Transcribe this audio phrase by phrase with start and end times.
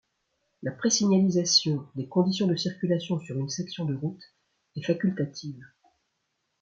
[0.63, 4.33] La présignalisation des conditions de circulation sur une section de route
[4.75, 5.63] est facultative.